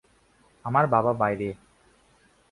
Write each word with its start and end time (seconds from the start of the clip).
আমার 0.65 0.85
বাবা 0.87 1.11
বাইরে। 1.13 1.49